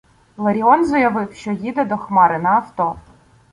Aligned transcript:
Ларіон 0.37 0.85
заявив, 0.85 1.33
що 1.33 1.51
їде 1.51 1.85
до 1.85 1.97
Хмари 1.97 2.39
на 2.39 2.49
авто. 2.49 2.95